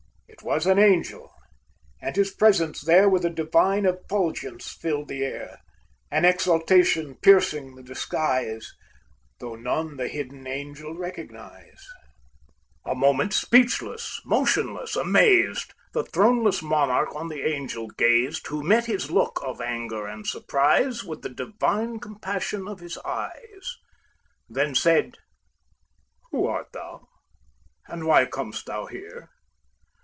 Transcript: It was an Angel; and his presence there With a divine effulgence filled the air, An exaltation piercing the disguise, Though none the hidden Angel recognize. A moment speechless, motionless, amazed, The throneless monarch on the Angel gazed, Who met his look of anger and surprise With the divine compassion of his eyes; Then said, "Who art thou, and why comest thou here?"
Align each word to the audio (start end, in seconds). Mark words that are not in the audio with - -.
It 0.31 0.47
was 0.47 0.65
an 0.65 0.79
Angel; 0.79 1.29
and 2.01 2.15
his 2.15 2.31
presence 2.33 2.81
there 2.81 3.07
With 3.07 3.23
a 3.23 3.29
divine 3.29 3.85
effulgence 3.85 4.71
filled 4.71 5.07
the 5.07 5.23
air, 5.23 5.59
An 6.09 6.25
exaltation 6.25 7.15
piercing 7.21 7.75
the 7.75 7.83
disguise, 7.83 8.71
Though 9.39 9.53
none 9.53 9.97
the 9.97 10.07
hidden 10.07 10.47
Angel 10.47 10.95
recognize. 10.97 11.85
A 12.87 12.95
moment 12.95 13.33
speechless, 13.33 14.19
motionless, 14.25 14.95
amazed, 14.95 15.73
The 15.93 16.05
throneless 16.05 16.63
monarch 16.63 17.13
on 17.15 17.27
the 17.27 17.45
Angel 17.47 17.87
gazed, 17.89 18.47
Who 18.47 18.63
met 18.63 18.85
his 18.85 19.11
look 19.11 19.39
of 19.45 19.61
anger 19.61 20.07
and 20.07 20.25
surprise 20.25 21.03
With 21.03 21.21
the 21.21 21.29
divine 21.29 21.99
compassion 21.99 22.67
of 22.67 22.79
his 22.79 22.97
eyes; 23.05 23.75
Then 24.49 24.73
said, 24.73 25.17
"Who 26.31 26.47
art 26.47 26.69
thou, 26.73 27.05
and 27.85 28.05
why 28.07 28.25
comest 28.25 28.65
thou 28.65 28.87
here?" 28.87 29.29